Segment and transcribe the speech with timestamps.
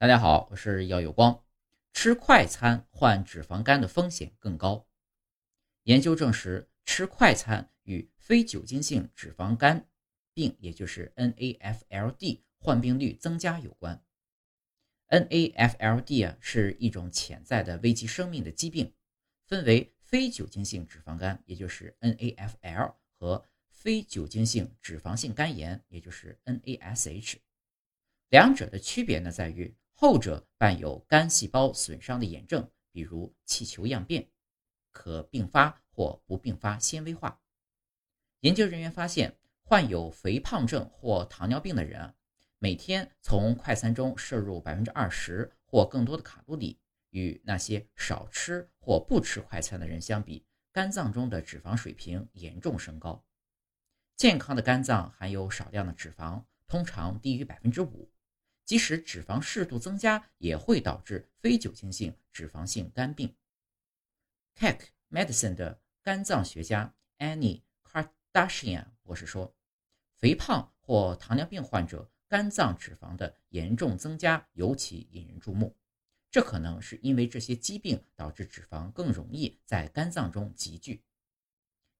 [0.00, 1.44] 大家好，我是耀有光。
[1.92, 4.86] 吃快餐患脂肪肝的风险更高。
[5.82, 9.88] 研究证实，吃快餐与非酒精性脂肪肝
[10.32, 14.00] 病，也就是 NAFLD 患病率增加有关。
[15.08, 18.94] NAFLD 啊是一种潜在的危及生命的疾病，
[19.46, 27.38] 分为非酒精性脂肪肝，也就是 NAFL 和非酒精性脂肪性肝炎，也就是 NASH。
[28.28, 29.74] 两者的区别呢，在于。
[30.00, 34.30] 后者伴有肝细胞损伤的炎症，比如气球样变，
[34.92, 37.40] 可并发或不并发纤维化。
[38.42, 42.14] 研究人员发现，患有肥胖症或糖尿病的人，
[42.60, 46.78] 每天从快餐中摄入百分之二十或更多的卡路里，
[47.10, 53.24] 与那些少吃或不吃快餐的人相比，肝脏中的脂肪水平严重升高。
[54.16, 58.08] 健康的肝脏含有少量的脂肪，通常低于百分之五。
[58.68, 63.34] 即使脂肪适度增加，也会导致非酒精性脂肪性肝病。
[64.54, 69.56] Keck Medicine 的肝脏学家 Annie Kardashian 博士说，
[70.18, 75.74] 肥胖或糖尿病患者肝脏脂肪的严重增加尤其引人注目。
[76.30, 81.02] 这可能是因为这些疾病导致脂肪更容易在肝脏中集聚。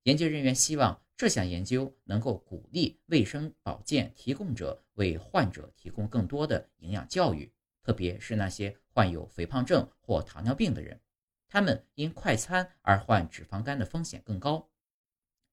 [0.09, 10.99] 研究人员希望这项研究能够鼓励卫生保健提供者为患者提供更多的营养教育，特别是那些患有肥胖症或糖尿病的人，
[11.47, 14.71] 他们因快餐而患脂肪肝的风险更高。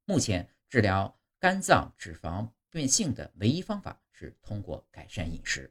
[0.06, 5.70] 目前，治疗肝脏脂肪变性的唯一方法是通过改善饮食。